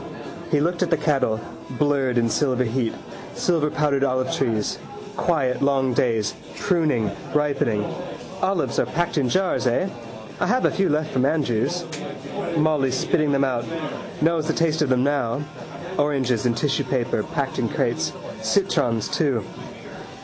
[0.49, 1.39] He looked at the cattle,
[1.69, 2.95] blurred in silver heat.
[3.35, 4.79] Silverpowdered olivetrees.
[5.15, 7.85] Quiet long days: pruning, ripening.
[8.41, 9.89] Olives are packed in jars, eh?
[10.39, 11.85] I have a few left from Andrews.
[12.57, 13.65] Molly spitting them out.
[14.23, 15.41] Knows the taste of them now.
[15.99, 18.11] Oranges in tissue paper packed in crates.
[18.41, 19.43] Citrons too.